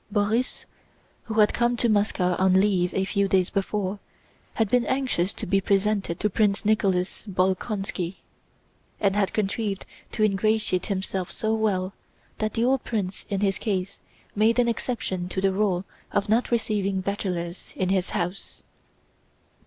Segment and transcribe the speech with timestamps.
[0.11, 0.65] Borís,
[1.25, 3.99] who had come to Moscow on leave a few days before,
[4.55, 8.15] had been anxious to be presented to Prince Nicholas Bolkónski,
[8.99, 11.93] and had contrived to ingratiate himself so well
[12.39, 13.99] that the old prince in his case
[14.35, 18.63] made an exception to the rule of not receiving bachelors in his house.